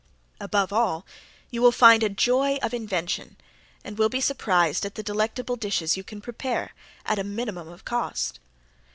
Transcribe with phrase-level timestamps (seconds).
[0.39, 1.05] Above all
[1.51, 3.37] you will find a joy of invention
[3.83, 6.71] and will be surprised at the delectable dishes you can prepare
[7.05, 8.39] at a minimum of cost.